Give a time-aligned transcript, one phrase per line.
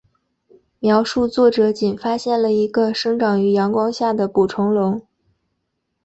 [0.79, 5.05] 描述作者仅发现了一个生长于阳光下的捕虫笼。